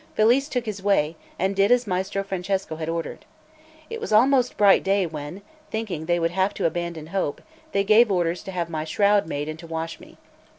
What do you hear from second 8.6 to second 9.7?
my shroud made and to